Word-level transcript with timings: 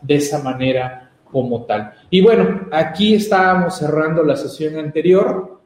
de 0.00 0.14
esa 0.14 0.42
manera 0.42 1.10
como 1.30 1.64
tal. 1.64 1.92
Y 2.08 2.22
bueno, 2.22 2.68
aquí 2.72 3.14
estábamos 3.14 3.76
cerrando 3.76 4.22
la 4.22 4.34
sesión 4.34 4.78
anterior 4.78 5.60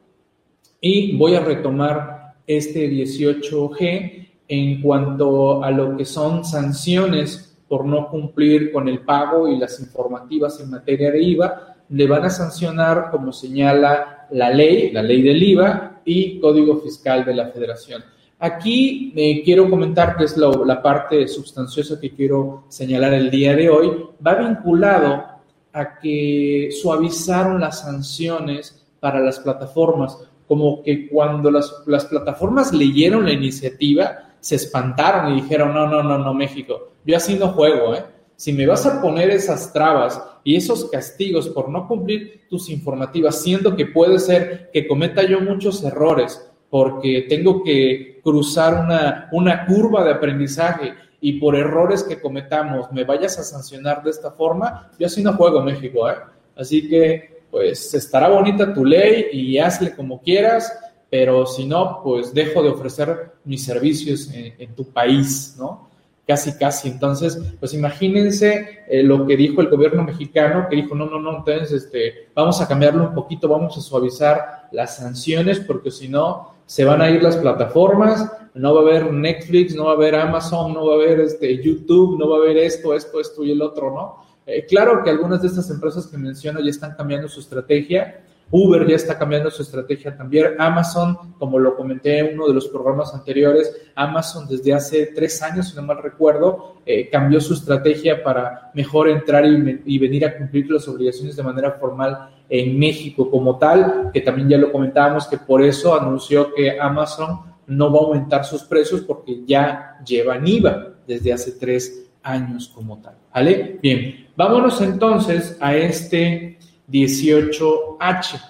y 0.81 1.15
voy 1.15 1.35
a 1.35 1.39
retomar 1.39 2.35
este 2.45 2.89
18G 2.89 4.27
en 4.49 4.81
cuanto 4.81 5.63
a 5.63 5.71
lo 5.71 5.95
que 5.95 6.03
son 6.03 6.43
sanciones 6.43 7.57
por 7.67 7.85
no 7.85 8.09
cumplir 8.09 8.73
con 8.73 8.89
el 8.89 8.99
pago 8.99 9.47
y 9.47 9.57
las 9.57 9.79
informativas 9.79 10.59
en 10.59 10.69
materia 10.69 11.11
de 11.11 11.21
IVA, 11.21 11.75
le 11.89 12.07
van 12.07 12.25
a 12.25 12.29
sancionar 12.29 13.09
como 13.09 13.31
señala 13.31 14.27
la 14.31 14.49
ley, 14.49 14.91
la 14.91 15.01
ley 15.01 15.21
del 15.21 15.41
IVA 15.41 16.01
y 16.03 16.39
Código 16.39 16.77
Fiscal 16.81 17.23
de 17.23 17.35
la 17.35 17.47
Federación. 17.47 18.03
Aquí 18.39 19.11
me 19.15 19.41
quiero 19.43 19.67
comentar 19.67 20.15
que 20.15 20.25
es 20.25 20.37
la 20.37 20.81
parte 20.81 21.27
sustanciosa 21.27 21.99
que 21.99 22.11
quiero 22.11 22.65
señalar 22.69 23.13
el 23.15 23.31
día 23.31 23.55
de 23.55 23.67
hoy, 23.67 23.91
va 24.25 24.35
vinculado 24.35 25.25
a 25.73 25.97
que 25.99 26.69
suavizaron 26.71 27.59
las 27.59 27.81
sanciones 27.81 28.85
para 28.99 29.19
las 29.19 29.39
plataformas, 29.39 30.19
como 30.47 30.83
que 30.83 31.07
cuando 31.09 31.49
las, 31.49 31.83
las 31.87 32.05
plataformas 32.05 32.71
leyeron 32.73 33.25
la 33.25 33.33
iniciativa, 33.33 34.33
se 34.39 34.55
espantaron 34.55 35.33
y 35.33 35.41
dijeron, 35.41 35.73
no, 35.73 35.87
no, 35.87 36.03
no, 36.03 36.19
no, 36.19 36.33
México, 36.33 36.91
yo 37.05 37.17
así 37.17 37.35
no 37.35 37.49
juego, 37.49 37.95
¿eh? 37.95 38.05
Si 38.35 38.53
me 38.53 38.67
vas 38.67 38.85
a 38.85 39.01
poner 39.01 39.31
esas 39.31 39.73
trabas 39.73 40.21
y 40.43 40.55
esos 40.55 40.91
castigos 40.91 41.49
por 41.49 41.69
no 41.69 41.87
cumplir 41.87 42.43
tus 42.47 42.69
informativas, 42.69 43.41
siendo 43.41 43.75
que 43.75 43.87
puede 43.87 44.19
ser 44.19 44.69
que 44.71 44.87
cometa 44.87 45.23
yo 45.23 45.41
muchos 45.41 45.83
errores, 45.83 46.46
porque 46.69 47.25
tengo 47.29 47.63
que 47.63 48.19
cruzar 48.23 48.83
una, 48.83 49.29
una 49.31 49.65
curva 49.65 50.03
de 50.03 50.11
aprendizaje 50.11 50.93
y 51.21 51.33
por 51.39 51.55
errores 51.55 52.03
que 52.03 52.21
cometamos 52.21 52.91
me 52.91 53.03
vayas 53.03 53.39
a 53.39 53.43
sancionar 53.43 54.03
de 54.03 54.11
esta 54.11 54.31
forma, 54.31 54.91
yo 54.99 55.07
así 55.07 55.23
no 55.23 55.33
juego 55.33 55.61
México, 55.61 56.09
¿eh? 56.09 56.15
Así 56.55 56.87
que, 56.89 57.43
pues, 57.51 57.93
estará 57.93 58.29
bonita 58.29 58.73
tu 58.73 58.83
ley 58.83 59.27
y 59.31 59.57
hazle 59.59 59.95
como 59.95 60.21
quieras, 60.21 60.71
pero 61.09 61.45
si 61.45 61.65
no, 61.65 62.01
pues 62.03 62.33
dejo 62.33 62.61
de 62.63 62.69
ofrecer 62.69 63.31
mis 63.45 63.63
servicios 63.63 64.29
en, 64.33 64.75
tu 64.75 64.91
país, 64.91 65.55
¿no? 65.57 65.89
Casi, 66.27 66.57
casi. 66.57 66.89
Entonces, 66.89 67.41
pues 67.57 67.73
imagínense 67.73 68.83
eh, 68.89 69.01
lo 69.01 69.25
que 69.25 69.37
dijo 69.37 69.61
el 69.61 69.69
gobierno 69.69 70.03
mexicano, 70.03 70.67
que 70.69 70.75
dijo, 70.75 70.93
no, 70.93 71.05
no, 71.05 71.21
no, 71.21 71.37
entonces 71.37 71.71
este, 71.71 72.27
vamos 72.35 72.59
a 72.59 72.67
cambiarlo 72.67 73.07
un 73.07 73.13
poquito, 73.13 73.47
vamos 73.47 73.77
a 73.77 73.81
suavizar 73.81 74.67
las 74.73 74.97
sanciones, 74.97 75.61
porque 75.61 75.89
si 75.89 76.09
no, 76.09 76.53
se 76.65 76.83
van 76.83 77.01
a 77.01 77.09
ir 77.09 77.23
las 77.23 77.37
plataformas, 77.37 78.29
no 78.53 78.73
va 78.73 78.81
a 78.81 78.83
haber 78.83 79.13
Netflix, 79.13 79.73
no 79.73 79.85
va 79.85 79.91
a 79.91 79.95
haber 79.95 80.15
Amazon, 80.15 80.73
no 80.73 80.85
va 80.85 80.95
a 80.95 80.97
haber 80.97 81.21
este, 81.21 81.63
YouTube, 81.63 82.19
no 82.19 82.29
va 82.29 82.37
a 82.37 82.39
haber 82.41 82.57
esto, 82.57 82.93
esto, 82.93 83.21
esto 83.21 83.45
y 83.45 83.51
el 83.51 83.61
otro, 83.61 83.91
¿no? 83.91 84.27
Eh, 84.45 84.65
claro 84.65 85.03
que 85.03 85.09
algunas 85.09 85.41
de 85.41 85.47
estas 85.47 85.69
empresas 85.69 86.07
que 86.07 86.17
menciono 86.17 86.59
ya 86.59 86.69
están 86.69 86.93
cambiando 86.95 87.29
su 87.29 87.39
estrategia, 87.39 88.21
Uber 88.49 88.87
ya 88.87 88.95
está 88.95 89.17
cambiando 89.17 89.51
su 89.51 89.61
estrategia 89.61 90.15
también. 90.15 90.55
Amazon, 90.57 91.33
como 91.37 91.59
lo 91.59 91.75
comenté 91.75 92.19
en 92.19 92.35
uno 92.35 92.47
de 92.47 92.53
los 92.53 92.67
programas 92.67 93.13
anteriores, 93.13 93.89
Amazon 93.95 94.47
desde 94.47 94.73
hace 94.73 95.07
tres 95.07 95.41
años, 95.41 95.69
si 95.69 95.75
no 95.75 95.81
mal 95.81 96.01
recuerdo, 96.01 96.75
eh, 96.85 97.09
cambió 97.09 97.41
su 97.41 97.53
estrategia 97.53 98.23
para 98.23 98.71
mejor 98.73 99.09
entrar 99.09 99.45
y, 99.45 99.97
venir 99.99 100.25
a 100.25 100.37
cumplir 100.37 100.71
las 100.71 100.87
obligaciones 100.87 101.35
de 101.35 101.43
manera 101.43 101.71
formal 101.71 102.29
en 102.49 102.79
México 102.79 103.29
como 103.29 103.57
tal, 103.57 104.11
que 104.13 104.21
también 104.21 104.49
ya 104.49 104.57
lo 104.57 104.71
comentábamos, 104.71 105.27
que 105.27 105.37
por 105.37 105.61
eso 105.61 105.99
anunció 105.99 106.53
que 106.53 106.79
Amazon 106.79 107.41
no 107.67 107.91
va 107.91 107.99
a 107.99 108.03
aumentar 108.03 108.45
sus 108.45 108.63
precios 108.63 109.01
porque 109.01 109.41
ya 109.45 109.97
llevan 110.05 110.47
IVA 110.47 110.93
desde 111.05 111.33
hace 111.33 111.51
tres 111.53 112.09
años 112.23 112.71
como 112.73 113.01
tal. 113.01 113.15
¿Vale? 113.33 113.79
Bien, 113.81 114.27
vámonos 114.35 114.79
entonces 114.81 115.57
a 115.59 115.75
este 115.75 116.57
18H. 116.89 118.41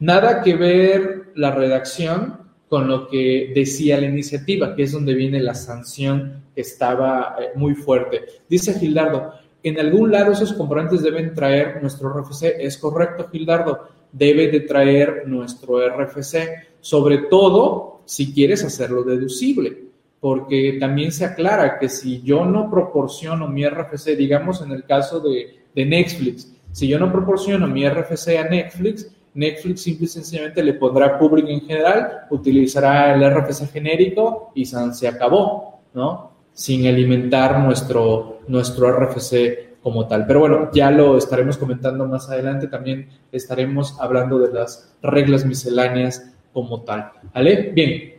Nada 0.00 0.42
que 0.42 0.56
ver 0.56 1.32
la 1.34 1.50
redacción 1.50 2.38
con 2.68 2.86
lo 2.86 3.08
que 3.08 3.52
decía 3.54 4.00
la 4.00 4.06
iniciativa, 4.06 4.74
que 4.74 4.84
es 4.84 4.92
donde 4.92 5.14
viene 5.14 5.40
la 5.40 5.54
sanción 5.54 6.44
que 6.54 6.60
estaba 6.60 7.36
eh, 7.38 7.48
muy 7.56 7.74
fuerte. 7.74 8.24
Dice 8.48 8.78
Gildardo, 8.78 9.34
en 9.62 9.78
algún 9.78 10.10
lado 10.10 10.32
esos 10.32 10.52
componentes 10.52 11.02
deben 11.02 11.34
traer 11.34 11.82
nuestro 11.82 12.08
RFC. 12.10 12.54
Es 12.58 12.78
correcto, 12.78 13.28
Gildardo, 13.30 13.88
debe 14.12 14.48
de 14.48 14.60
traer 14.60 15.24
nuestro 15.26 15.80
RFC, 15.86 16.76
sobre 16.80 17.18
todo 17.28 18.02
si 18.04 18.32
quieres 18.32 18.64
hacerlo 18.64 19.02
deducible, 19.02 19.76
porque 20.20 20.76
también 20.80 21.12
se 21.12 21.24
aclara 21.24 21.78
que 21.78 21.88
si 21.88 22.22
yo 22.22 22.44
no 22.44 22.70
proporciono 22.70 23.48
mi 23.48 23.66
RFC, 23.66 24.16
digamos 24.16 24.62
en 24.62 24.72
el 24.72 24.84
caso 24.84 25.20
de, 25.20 25.64
de 25.74 25.86
Netflix, 25.86 26.52
si 26.72 26.88
yo 26.88 26.98
no 26.98 27.10
proporciono 27.10 27.66
mi 27.66 27.88
RFC 27.88 28.38
a 28.38 28.48
Netflix, 28.48 29.10
Netflix 29.34 29.82
simple 29.82 30.06
y 30.06 30.08
sencillamente 30.08 30.62
le 30.62 30.74
pondrá 30.74 31.18
public 31.18 31.46
en 31.48 31.60
general, 31.60 32.26
utilizará 32.30 33.14
el 33.14 33.22
RFC 33.30 33.70
genérico 33.70 34.52
y 34.54 34.64
se 34.64 35.08
acabó, 35.08 35.80
¿no? 35.94 36.30
Sin 36.52 36.86
alimentar 36.86 37.60
nuestro, 37.60 38.40
nuestro 38.48 38.90
RFC 38.92 39.70
como 39.82 40.06
tal. 40.06 40.26
Pero 40.26 40.40
bueno, 40.40 40.70
ya 40.72 40.90
lo 40.90 41.16
estaremos 41.16 41.56
comentando 41.56 42.06
más 42.06 42.28
adelante. 42.28 42.66
También 42.66 43.08
estaremos 43.32 43.98
hablando 44.00 44.38
de 44.38 44.52
las 44.52 44.94
reglas 45.02 45.44
misceláneas 45.44 46.32
como 46.52 46.82
tal. 46.82 47.12
¿Vale? 47.34 47.70
Bien. 47.74 48.14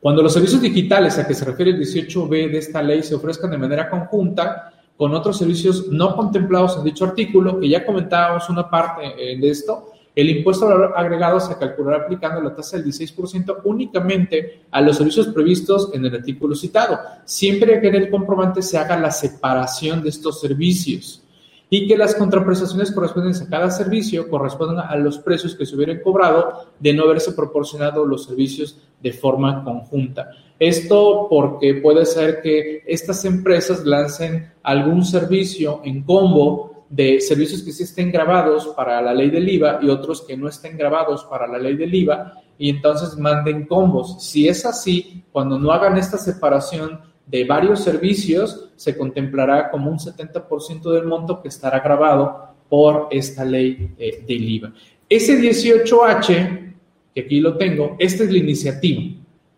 Cuando 0.00 0.22
los 0.22 0.32
servicios 0.32 0.60
digitales 0.60 1.18
a 1.18 1.26
que 1.26 1.34
se 1.34 1.44
refiere 1.44 1.72
el 1.72 1.80
18b 1.80 2.50
de 2.50 2.58
esta 2.58 2.82
ley 2.82 3.02
se 3.02 3.14
ofrezcan 3.14 3.50
de 3.50 3.58
manera 3.58 3.90
conjunta, 3.90 4.72
con 4.98 5.14
otros 5.14 5.38
servicios 5.38 5.86
no 5.88 6.16
contemplados 6.16 6.76
en 6.76 6.84
dicho 6.84 7.04
artículo, 7.04 7.60
que 7.60 7.68
ya 7.68 7.86
comentábamos 7.86 8.50
una 8.50 8.68
parte 8.68 9.02
eh, 9.16 9.38
de 9.38 9.48
esto, 9.48 9.92
el 10.12 10.28
impuesto 10.30 10.66
agregado 10.96 11.38
se 11.38 11.56
calculará 11.56 12.02
aplicando 12.02 12.40
la 12.40 12.52
tasa 12.52 12.76
del 12.76 12.86
16% 12.86 13.58
únicamente 13.62 14.62
a 14.72 14.80
los 14.80 14.96
servicios 14.96 15.28
previstos 15.28 15.90
en 15.94 16.04
el 16.04 16.16
artículo 16.16 16.56
citado, 16.56 16.98
siempre 17.24 17.80
que 17.80 17.86
en 17.86 17.94
el 17.94 18.10
comprobante 18.10 18.60
se 18.60 18.76
haga 18.76 18.98
la 18.98 19.12
separación 19.12 20.02
de 20.02 20.08
estos 20.08 20.40
servicios 20.40 21.22
y 21.70 21.86
que 21.86 21.96
las 21.96 22.14
contraprestaciones 22.14 22.92
correspondientes 22.92 23.42
a 23.42 23.48
cada 23.50 23.70
servicio 23.70 24.28
correspondan 24.28 24.86
a 24.88 24.96
los 24.96 25.18
precios 25.18 25.54
que 25.54 25.66
se 25.66 25.76
hubieran 25.76 26.00
cobrado 26.00 26.66
de 26.78 26.94
no 26.94 27.04
haberse 27.04 27.32
proporcionado 27.32 28.06
los 28.06 28.24
servicios 28.24 28.78
de 29.02 29.12
forma 29.12 29.62
conjunta. 29.64 30.30
Esto 30.58 31.26
porque 31.28 31.74
puede 31.74 32.04
ser 32.06 32.40
que 32.42 32.82
estas 32.86 33.24
empresas 33.24 33.84
lancen 33.84 34.50
algún 34.62 35.04
servicio 35.04 35.80
en 35.84 36.02
combo 36.02 36.86
de 36.88 37.20
servicios 37.20 37.62
que 37.62 37.72
sí 37.72 37.82
estén 37.82 38.10
grabados 38.10 38.68
para 38.68 39.00
la 39.02 39.12
ley 39.12 39.30
del 39.30 39.48
IVA 39.48 39.78
y 39.82 39.90
otros 39.90 40.22
que 40.22 40.36
no 40.36 40.48
estén 40.48 40.76
grabados 40.76 41.24
para 41.26 41.46
la 41.46 41.58
ley 41.58 41.76
del 41.76 41.94
IVA 41.94 42.42
y 42.58 42.70
entonces 42.70 43.16
manden 43.16 43.66
combos. 43.66 44.22
Si 44.24 44.48
es 44.48 44.64
así, 44.64 45.24
cuando 45.30 45.58
no 45.58 45.70
hagan 45.70 45.96
esta 45.96 46.18
separación 46.18 47.00
de 47.30 47.44
varios 47.44 47.84
servicios, 47.84 48.70
se 48.76 48.96
contemplará 48.96 49.70
como 49.70 49.90
un 49.90 49.98
70% 49.98 50.92
del 50.92 51.04
monto 51.04 51.42
que 51.42 51.48
estará 51.48 51.80
grabado 51.80 52.54
por 52.68 53.08
esta 53.10 53.44
ley 53.44 53.90
eh, 53.98 54.24
del 54.26 54.48
IVA. 54.48 54.72
Ese 55.08 55.40
18H, 55.40 56.74
que 57.14 57.20
aquí 57.20 57.40
lo 57.40 57.56
tengo, 57.56 57.96
esta 57.98 58.24
es 58.24 58.32
la 58.32 58.38
iniciativa. 58.38 59.02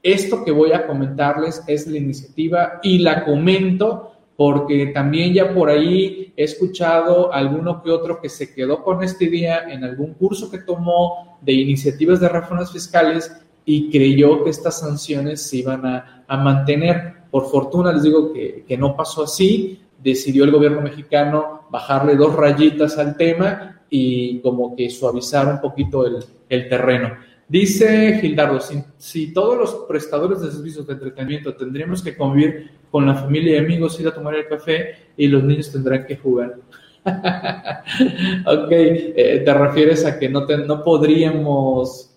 Esto 0.03 0.45
que 0.45 0.51
voy 0.51 0.73
a 0.73 0.87
comentarles 0.87 1.63
es 1.67 1.87
la 1.87 1.99
iniciativa 1.99 2.81
y 2.83 2.99
la 2.99 3.25
comento 3.25 4.13
porque 4.37 4.87
también 4.87 5.35
ya 5.35 5.53
por 5.53 5.69
ahí 5.69 6.33
he 6.35 6.45
escuchado 6.45 7.31
alguno 7.31 7.83
que 7.83 7.91
otro 7.91 8.23
que 8.23 8.31
se 8.31 8.55
quedó 8.55 8.83
con 8.83 9.03
este 9.03 9.27
día 9.27 9.69
en 9.69 9.85
algún 9.85 10.15
curso 10.15 10.51
que 10.51 10.61
tomó 10.61 11.39
de 11.43 11.53
iniciativas 11.53 12.21
de 12.21 12.29
reformas 12.31 12.73
fiscales 12.73 13.31
y 13.65 13.91
creyó 13.91 14.44
que 14.44 14.50
estas 14.50 14.81
sanciones 14.81 15.43
se 15.43 15.59
iban 15.59 15.87
a, 15.87 16.25
a 16.26 16.37
mantener. 16.37 17.15
Por 17.31 17.50
fortuna 17.50 17.93
les 17.93 18.03
digo 18.03 18.32
que, 18.32 18.65
que, 18.66 18.76
no 18.76 18.97
pasó 18.97 19.25
así, 19.25 19.81
decidió 20.03 20.44
el 20.44 20.50
gobierno 20.50 20.81
mexicano 20.81 21.62
bajarle 21.71 22.16
dos 22.16 22.34
rayitas 22.34 22.98
al 22.98 23.16
tema 23.16 23.83
y 23.89 24.41
como 24.41 24.74
que 24.74 24.91
suavizar 24.91 25.47
un 25.48 25.60
poquito 25.60 26.07
el, 26.07 26.24
el 26.48 26.68
terreno. 26.68 27.10
Dice 27.48 28.18
Gildardo, 28.21 28.60
si, 28.60 28.80
si, 28.97 29.33
todos 29.33 29.59
los 29.59 29.74
prestadores 29.89 30.41
de 30.41 30.53
servicios 30.53 30.86
de 30.86 30.92
entretenimiento 30.92 31.54
tendríamos 31.54 32.01
que 32.01 32.16
convivir 32.16 32.71
con 32.91 33.06
la 33.06 33.15
familia 33.15 33.54
y 33.54 33.59
amigos, 33.59 33.98
ir 33.98 34.06
a 34.06 34.15
tomar 34.15 34.36
el 34.36 34.47
café 34.47 34.95
y 35.16 35.27
los 35.27 35.42
niños 35.42 35.72
tendrán 35.72 36.06
que 36.06 36.16
jugar. 36.16 36.56
ok, 37.04 38.71
eh, 38.71 39.42
te 39.45 39.54
refieres 39.54 40.04
a 40.04 40.18
que 40.18 40.28
no, 40.28 40.47
no 40.47 40.84
podríamos, 40.84 42.09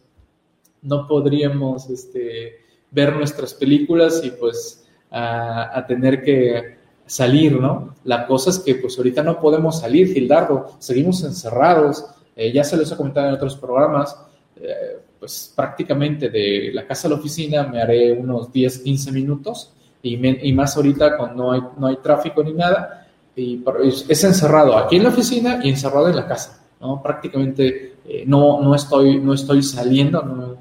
no 0.83 1.07
podríamos 1.07 1.89
este, 1.89 2.59
ver 2.91 3.15
nuestras 3.15 3.53
películas 3.53 4.21
y 4.23 4.31
pues 4.31 4.85
a, 5.11 5.83
tener 5.87 6.23
que 6.23 6.77
salir, 7.05 7.59
¿no? 7.59 7.95
La 8.05 8.25
cosa 8.25 8.49
es 8.49 8.59
que 8.59 8.75
pues 8.75 8.97
ahorita 8.97 9.21
no 9.21 9.39
podemos 9.39 9.79
salir, 9.79 10.13
Gildardo, 10.13 10.71
seguimos 10.79 11.23
encerrados, 11.23 12.05
eh, 12.35 12.51
ya 12.51 12.63
se 12.63 12.77
les 12.77 12.91
he 12.91 12.97
comentado 12.97 13.27
en 13.27 13.33
otros 13.35 13.55
programas, 13.55 14.17
eh, 14.55 14.99
pues 15.19 15.53
prácticamente 15.55 16.29
de 16.29 16.71
la 16.73 16.87
casa 16.87 17.07
a 17.07 17.11
la 17.11 17.17
oficina 17.17 17.63
me 17.63 17.81
haré 17.81 18.11
unos 18.11 18.51
10, 18.51 18.79
15 18.79 19.11
minutos 19.11 19.71
y, 20.01 20.47
y 20.47 20.53
más 20.53 20.75
ahorita 20.75 21.17
cuando 21.17 21.43
no 21.43 21.51
hay, 21.51 21.61
no 21.77 21.87
hay 21.87 21.97
tráfico 21.97 22.43
ni 22.43 22.53
nada, 22.53 23.07
y 23.35 23.63
es 24.09 24.23
encerrado 24.23 24.77
aquí 24.77 24.97
en 24.97 25.03
la 25.03 25.09
oficina 25.09 25.59
y 25.63 25.69
encerrado 25.69 26.07
en 26.07 26.15
la 26.15 26.27
casa, 26.27 26.63
¿no? 26.79 27.01
Prácticamente 27.01 27.95
eh, 28.05 28.23
no, 28.27 28.61
no, 28.61 28.75
estoy, 28.75 29.19
no 29.19 29.33
estoy 29.33 29.63
saliendo 29.63 30.21
no, 30.21 30.57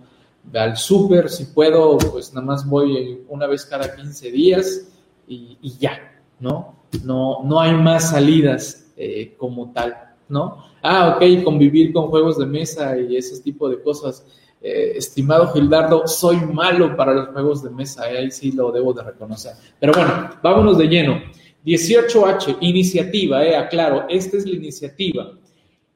al 0.54 0.76
súper, 0.76 1.28
si 1.28 1.46
puedo, 1.46 1.98
pues 1.98 2.32
nada 2.34 2.46
más 2.46 2.68
voy 2.68 3.22
una 3.28 3.46
vez 3.46 3.64
cada 3.64 3.94
15 3.94 4.30
días 4.30 4.88
y, 5.26 5.56
ya, 5.78 6.20
¿no? 6.40 6.76
No, 7.04 7.42
no 7.44 7.60
hay 7.60 7.74
más 7.74 8.10
salidas 8.10 8.92
eh, 8.96 9.34
como 9.38 9.72
tal, 9.72 9.96
¿no? 10.28 10.64
Ah, 10.82 11.16
ok, 11.16 11.44
convivir 11.44 11.92
con 11.92 12.08
juegos 12.08 12.38
de 12.38 12.46
mesa 12.46 12.98
y 12.98 13.16
ese 13.16 13.40
tipo 13.40 13.68
de 13.68 13.82
cosas. 13.82 14.26
Eh, 14.60 14.92
estimado 14.96 15.52
Gildardo, 15.52 16.06
soy 16.06 16.36
malo 16.36 16.96
para 16.96 17.14
los 17.14 17.28
juegos 17.28 17.62
de 17.62 17.70
mesa, 17.70 18.02
ahí 18.04 18.30
sí 18.30 18.52
lo 18.52 18.70
debo 18.70 18.92
de 18.92 19.02
reconocer. 19.02 19.54
Pero 19.80 19.92
bueno, 19.92 20.30
vámonos 20.42 20.78
de 20.78 20.86
lleno. 20.86 21.20
18H, 21.64 22.58
iniciativa, 22.60 23.44
eh, 23.44 23.56
aclaro, 23.56 24.06
esta 24.08 24.36
es 24.36 24.46
la 24.46 24.56
iniciativa. 24.56 25.32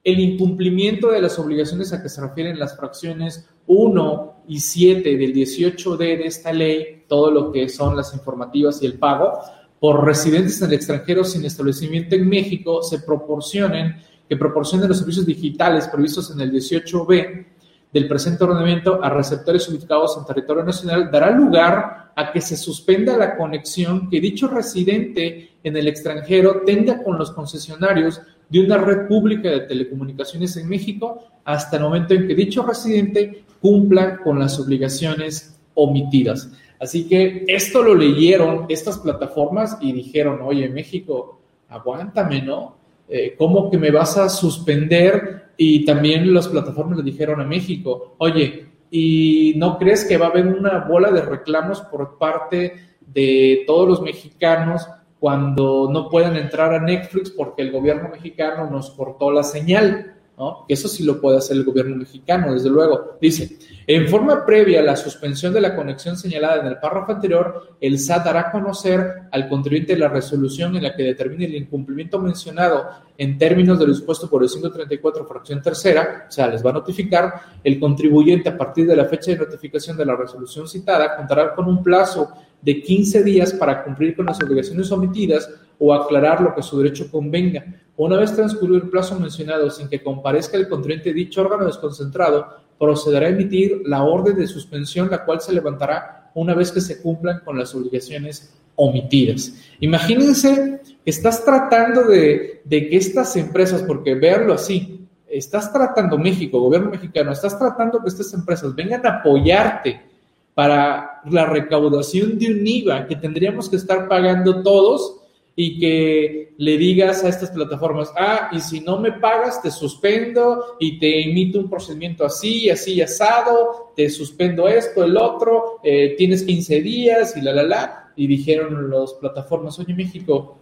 El 0.06 0.20
incumplimiento 0.20 1.10
de 1.10 1.20
las 1.20 1.36
obligaciones 1.36 1.92
a 1.92 2.00
que 2.00 2.08
se 2.08 2.20
refieren 2.20 2.60
las 2.60 2.76
fracciones 2.76 3.48
1 3.66 4.34
y 4.46 4.60
7 4.60 5.16
del 5.16 5.34
18D 5.34 5.98
de 5.98 6.26
esta 6.26 6.52
ley, 6.52 7.02
todo 7.08 7.32
lo 7.32 7.50
que 7.50 7.68
son 7.68 7.96
las 7.96 8.14
informativas 8.14 8.80
y 8.80 8.86
el 8.86 9.00
pago, 9.00 9.32
por 9.80 10.04
residentes 10.04 10.62
en 10.62 10.68
el 10.68 10.74
extranjero 10.74 11.24
sin 11.24 11.44
establecimiento 11.44 12.14
en 12.14 12.28
México, 12.28 12.84
se 12.84 13.00
proporcionen, 13.00 13.96
que 14.28 14.36
proporcionen 14.36 14.88
los 14.88 14.98
servicios 14.98 15.26
digitales 15.26 15.88
previstos 15.88 16.30
en 16.30 16.40
el 16.40 16.52
18B 16.52 17.46
del 17.92 18.06
presente 18.06 18.44
ordenamiento 18.44 19.02
a 19.02 19.10
receptores 19.10 19.68
ubicados 19.68 20.16
en 20.16 20.24
territorio 20.24 20.62
nacional 20.62 21.10
dará 21.10 21.32
lugar 21.32 22.12
a 22.14 22.30
que 22.30 22.40
se 22.40 22.56
suspenda 22.56 23.16
la 23.16 23.36
conexión 23.36 24.08
que 24.08 24.20
dicho 24.20 24.46
residente 24.46 25.56
en 25.64 25.76
el 25.76 25.88
extranjero 25.88 26.62
tenga 26.64 27.02
con 27.02 27.18
los 27.18 27.32
concesionarios 27.32 28.20
de 28.48 28.60
una 28.60 28.78
red 28.78 29.08
pública 29.08 29.50
de 29.50 29.60
telecomunicaciones 29.60 30.56
en 30.56 30.68
México 30.68 31.24
hasta 31.44 31.76
el 31.76 31.82
momento 31.82 32.14
en 32.14 32.26
que 32.26 32.34
dicho 32.34 32.64
residente 32.64 33.44
cumpla 33.60 34.18
con 34.18 34.38
las 34.38 34.58
obligaciones 34.60 35.58
omitidas. 35.74 36.50
Así 36.78 37.08
que 37.08 37.44
esto 37.48 37.82
lo 37.82 37.94
leyeron 37.94 38.66
estas 38.68 38.98
plataformas 38.98 39.78
y 39.80 39.92
dijeron, 39.92 40.40
oye, 40.42 40.68
México, 40.68 41.40
aguántame, 41.68 42.42
¿no? 42.42 42.76
Eh, 43.08 43.34
¿Cómo 43.38 43.70
que 43.70 43.78
me 43.78 43.90
vas 43.90 44.18
a 44.18 44.28
suspender 44.28 45.52
y 45.56 45.84
también 45.84 46.32
las 46.34 46.48
plataformas 46.48 46.98
le 46.98 47.04
dijeron 47.04 47.40
a 47.40 47.44
México, 47.44 48.16
oye, 48.18 48.66
¿y 48.90 49.54
no 49.56 49.78
crees 49.78 50.04
que 50.04 50.18
va 50.18 50.26
a 50.26 50.30
haber 50.30 50.46
una 50.46 50.80
bola 50.80 51.10
de 51.10 51.22
reclamos 51.22 51.80
por 51.82 52.18
parte 52.18 52.74
de 53.00 53.64
todos 53.66 53.88
los 53.88 54.02
mexicanos 54.02 54.86
cuando 55.18 55.88
no 55.90 56.08
puedan 56.08 56.36
entrar 56.36 56.74
a 56.74 56.80
Netflix 56.80 57.30
porque 57.30 57.62
el 57.62 57.72
gobierno 57.72 58.08
mexicano 58.08 58.70
nos 58.70 58.90
cortó 58.90 59.30
la 59.30 59.42
señal? 59.42 60.16
¿no? 60.36 60.66
Eso 60.68 60.86
sí 60.88 61.02
lo 61.02 61.20
puede 61.20 61.38
hacer 61.38 61.56
el 61.56 61.64
gobierno 61.64 61.96
mexicano, 61.96 62.52
desde 62.52 62.68
luego. 62.68 63.16
Dice, 63.20 63.56
en 63.86 64.06
forma 64.06 64.44
previa 64.44 64.80
a 64.80 64.82
la 64.82 64.96
suspensión 64.96 65.52
de 65.54 65.62
la 65.62 65.74
conexión 65.74 66.16
señalada 66.16 66.60
en 66.60 66.66
el 66.66 66.78
párrafo 66.78 67.12
anterior, 67.12 67.76
el 67.80 67.98
SAT 67.98 68.24
dará 68.24 68.40
a 68.40 68.50
conocer 68.50 69.22
al 69.30 69.48
contribuyente 69.48 69.96
la 69.96 70.08
resolución 70.08 70.76
en 70.76 70.82
la 70.82 70.94
que 70.94 71.04
determine 71.04 71.46
el 71.46 71.54
incumplimiento 71.54 72.18
mencionado 72.18 72.86
en 73.16 73.38
términos 73.38 73.78
de 73.78 73.86
lo 73.86 73.92
dispuesto 73.92 74.28
por 74.28 74.42
el 74.42 74.48
134 74.50 75.26
fracción 75.26 75.62
tercera, 75.62 76.26
o 76.28 76.30
sea, 76.30 76.48
les 76.48 76.64
va 76.64 76.70
a 76.70 76.74
notificar, 76.74 77.32
el 77.64 77.80
contribuyente 77.80 78.50
a 78.50 78.58
partir 78.58 78.86
de 78.86 78.96
la 78.96 79.06
fecha 79.06 79.30
de 79.30 79.38
notificación 79.38 79.96
de 79.96 80.04
la 80.04 80.16
resolución 80.16 80.68
citada 80.68 81.16
contará 81.16 81.54
con 81.54 81.66
un 81.66 81.82
plazo 81.82 82.30
de 82.66 82.82
15 82.82 83.22
días 83.22 83.52
para 83.52 83.84
cumplir 83.84 84.16
con 84.16 84.26
las 84.26 84.42
obligaciones 84.42 84.90
omitidas 84.90 85.48
o 85.78 85.94
aclarar 85.94 86.40
lo 86.40 86.52
que 86.52 86.62
su 86.62 86.76
derecho 86.78 87.08
convenga. 87.08 87.64
Una 87.96 88.18
vez 88.18 88.34
transcurrido 88.34 88.82
el 88.82 88.90
plazo 88.90 89.20
mencionado 89.20 89.70
sin 89.70 89.88
que 89.88 90.02
comparezca 90.02 90.56
el 90.56 90.68
contribuyente 90.68 91.12
dicho 91.12 91.42
órgano 91.42 91.66
desconcentrado, 91.66 92.44
procederá 92.76 93.26
a 93.26 93.30
emitir 93.30 93.82
la 93.84 94.02
orden 94.02 94.36
de 94.36 94.48
suspensión, 94.48 95.08
la 95.08 95.24
cual 95.24 95.40
se 95.40 95.52
levantará 95.52 96.32
una 96.34 96.54
vez 96.54 96.72
que 96.72 96.80
se 96.80 97.00
cumplan 97.00 97.38
con 97.44 97.56
las 97.56 97.72
obligaciones 97.72 98.52
omitidas. 98.74 99.54
Imagínense 99.78 100.80
estás 101.04 101.44
tratando 101.44 102.02
de, 102.02 102.62
de 102.64 102.88
que 102.88 102.96
estas 102.96 103.36
empresas, 103.36 103.84
porque 103.84 104.16
veanlo 104.16 104.54
así, 104.54 105.06
estás 105.28 105.72
tratando 105.72 106.18
México, 106.18 106.58
gobierno 106.58 106.90
mexicano, 106.90 107.30
estás 107.30 107.56
tratando 107.56 108.02
que 108.02 108.08
estas 108.08 108.34
empresas 108.34 108.74
vengan 108.74 109.06
a 109.06 109.20
apoyarte 109.20 110.15
para 110.56 111.20
la 111.30 111.44
recaudación 111.44 112.38
de 112.38 112.46
un 112.46 112.66
IVA 112.66 113.06
que 113.06 113.16
tendríamos 113.16 113.68
que 113.68 113.76
estar 113.76 114.08
pagando 114.08 114.62
todos 114.62 115.20
y 115.54 115.78
que 115.78 116.54
le 116.56 116.78
digas 116.78 117.22
a 117.22 117.28
estas 117.28 117.50
plataformas, 117.50 118.10
ah, 118.16 118.48
y 118.52 118.60
si 118.60 118.80
no 118.80 118.98
me 118.98 119.12
pagas, 119.12 119.60
te 119.60 119.70
suspendo 119.70 120.76
y 120.80 120.98
te 120.98 121.28
emito 121.28 121.58
un 121.58 121.68
procedimiento 121.68 122.24
así, 122.24 122.70
así, 122.70 123.02
asado, 123.02 123.92
te 123.94 124.08
suspendo 124.08 124.66
esto, 124.66 125.04
el 125.04 125.18
otro, 125.18 125.78
eh, 125.84 126.14
tienes 126.16 126.42
15 126.42 126.80
días 126.80 127.36
y 127.36 127.42
la, 127.42 127.52
la, 127.52 127.62
la. 127.62 128.12
Y 128.16 128.26
dijeron 128.26 128.90
las 128.90 129.12
plataformas, 129.12 129.78
oye 129.78 129.92
México, 129.92 130.56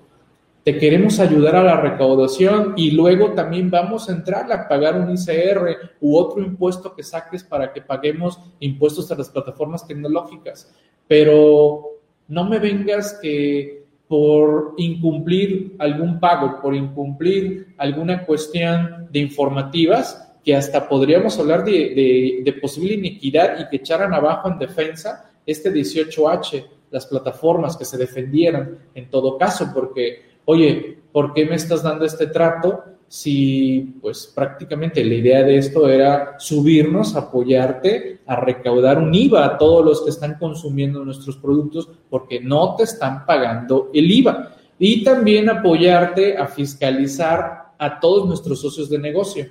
te 0.65 0.79
queremos 0.79 1.21
ayudar 1.21 1.57
a 1.57 1.63
la 1.63 1.81
recaudación 1.81 2.73
y 2.77 2.93
luego 2.93 3.33
también 3.33 3.71
vamos 3.71 4.09
a 4.09 4.13
entrar 4.13 4.51
a 4.51 4.67
pagar 4.67 4.99
un 4.99 5.13
ICR 5.13 5.97
u 6.01 6.17
otro 6.17 6.43
impuesto 6.43 6.95
que 6.95 7.03
saques 7.03 7.45
para 7.45 7.73
que 7.73 7.83
paguemos 7.83 8.41
impuestos 8.61 9.13
a 9.13 9.15
las 9.15 9.29
plataformas 9.29 9.87
tecnológicas. 9.87 10.75
Pero 11.07 12.01
no 12.29 12.49
me 12.49 12.59
vengas 12.59 13.19
que 13.21 13.85
por 14.09 14.75
incumplir 14.79 15.77
algún 15.79 16.19
pago, 16.19 16.61
por 16.61 16.75
incumplir 16.75 17.75
alguna 17.77 18.25
cuestión 18.25 19.09
de 19.11 19.19
informativas, 19.19 20.35
que 20.45 20.55
hasta 20.55 20.89
podríamos 20.89 21.39
hablar 21.39 21.65
de, 21.65 22.59
posible 22.61 22.95
inequidad 22.95 23.59
y 23.61 23.69
que 23.69 23.77
echaran 23.77 24.13
abajo 24.13 24.49
en 24.49 24.59
defensa 24.59 25.31
este 25.47 25.73
18H, 25.73 26.67
las 26.91 27.07
plataformas 27.07 27.77
que 27.77 27.85
se 27.85 27.97
defendieran 27.99 28.79
en 28.95 29.11
todo 29.11 29.39
caso, 29.39 29.71
porque, 29.75 30.34
oye, 30.44 30.99
¿por 31.12 31.32
qué 31.32 31.46
me 31.46 31.56
estás 31.56 31.82
dando 31.82 32.05
este 32.05 32.26
trato? 32.26 32.85
si 33.14 33.94
pues 34.00 34.26
prácticamente 34.35 35.05
la 35.05 35.14
idea 35.14 35.44
de 35.44 35.58
esto 35.58 35.88
era 35.88 36.35
subirnos, 36.38 37.14
apoyarte 37.14 38.19
a 38.26 38.35
recaudar 38.35 38.99
un 38.99 39.14
IVA 39.14 39.44
a 39.44 39.56
todos 39.56 39.85
los 39.85 40.02
que 40.02 40.11
están 40.11 40.35
consumiendo 40.37 41.05
nuestros 41.05 41.37
productos 41.37 41.88
porque 42.11 42.41
no 42.41 42.75
te 42.75 42.82
están 42.82 43.25
pagando 43.25 43.91
el 43.94 44.11
IVA. 44.11 44.56
Y 44.81 45.05
también 45.05 45.49
apoyarte 45.49 46.37
a 46.37 46.49
fiscalizar 46.49 47.75
a 47.79 48.00
todos 48.00 48.26
nuestros 48.26 48.60
socios 48.60 48.91
de 48.91 48.98
negocio. 48.98 49.46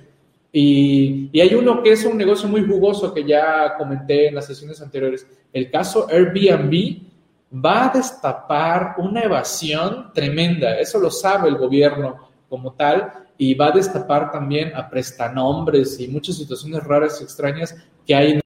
Y, 0.52 1.30
hay 1.40 1.54
uno 1.54 1.82
que 1.82 1.92
es 1.92 2.04
un 2.04 2.18
negocio 2.18 2.48
muy 2.50 2.66
jugoso 2.66 3.14
que 3.14 3.24
ya 3.24 3.76
comenté 3.78 4.28
en 4.28 4.34
las 4.34 4.46
sesiones 4.46 4.82
anteriores. 4.82 5.26
El 5.54 5.70
caso 5.70 6.06
Airbnb 6.10 6.98
va 7.54 7.86
a 7.86 7.88
destapar 7.90 8.94
una 8.98 9.22
evasión 9.22 10.12
tremenda. 10.12 10.78
Eso 10.78 10.98
lo 10.98 11.10
sabe 11.10 11.48
el 11.48 11.56
gobierno 11.56 12.28
como 12.48 12.72
tal 12.72 13.12
y 13.38 13.54
va 13.54 13.68
a 13.68 13.72
destapar 13.72 14.30
también 14.30 14.74
a 14.74 14.88
prestanombres 14.88 15.98
y 16.00 16.08
muchas 16.08 16.36
situaciones 16.36 16.82
raras 16.84 17.20
y 17.20 17.24
extrañas 17.24 17.74
que 18.06 18.14
hay 18.14 18.40